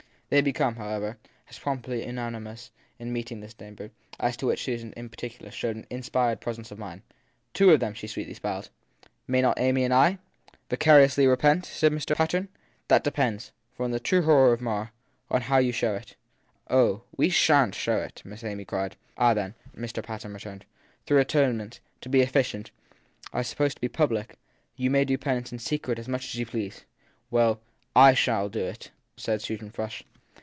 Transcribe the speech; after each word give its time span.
They 0.31 0.39
became, 0.39 0.75
however, 0.75 1.17
as 1.49 1.59
promptly 1.59 2.05
unanimous 2.07 2.71
in 2.97 3.11
meeting 3.11 3.41
this 3.41 3.53
danger, 3.53 3.91
as 4.17 4.37
to 4.37 4.45
which 4.45 4.59
Miss 4.61 4.79
Susan 4.79 4.93
in 4.93 5.09
particular 5.09 5.51
showed 5.51 5.75
an 5.75 5.85
inspired 5.89 6.39
presence 6.39 6.71
of 6.71 6.79
mind. 6.79 7.01
Two 7.53 7.71
of 7.71 7.81
them! 7.81 7.93
she 7.93 8.07
sweetly 8.07 8.33
smiled. 8.35 8.69
May 9.27 9.41
not 9.41 9.59
Amy 9.59 9.83
and 9.83 9.93
I? 9.93 10.19
Vicariously 10.69 11.27
repent? 11.27 11.65
said 11.65 11.91
Mr. 11.91 12.15
Patten. 12.15 12.47
That 12.87 13.03
depends 13.03 13.51
for 13.75 13.89
the 13.89 13.99
true 13.99 14.23
honour 14.23 14.53
of 14.53 14.61
Marr 14.61 14.93
on 15.29 15.41
how 15.41 15.57
you 15.57 15.73
show 15.73 15.95
it. 15.95 16.15
Oh, 16.69 17.01
we 17.17 17.27
shan 17.27 17.71
t 17.71 17.77
show 17.77 17.97
it! 17.97 18.21
Miss 18.23 18.41
Amy 18.41 18.63
cried. 18.63 18.95
Ah, 19.17 19.33
then, 19.33 19.53
Mr. 19.75 20.01
Patten 20.01 20.33
returned, 20.33 20.63
though 21.07 21.17
atonements, 21.17 21.81
to 21.99 22.07
be 22.07 22.21
efficient, 22.21 22.71
are 23.33 23.43
supposed 23.43 23.75
to 23.75 23.81
be 23.81 23.89
public, 23.89 24.37
you 24.77 24.89
may 24.89 25.03
do 25.03 25.17
penance 25.17 25.51
in 25.51 25.59
secret 25.59 25.99
as 25.99 26.07
much 26.07 26.23
as 26.27 26.35
you 26.35 26.45
please! 26.45 26.85
Well, 27.29 27.59
/ 27.87 28.13
shall 28.13 28.47
do 28.47 28.61
it, 28.61 28.91
said 29.17 29.41
Susan 29.41 29.71
Frush. 29.71 30.03